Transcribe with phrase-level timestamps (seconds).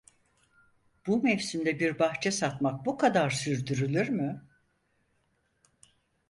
[1.07, 4.45] Bu mevsimde bir bahçe satmak bu kadar sürdürülür mü?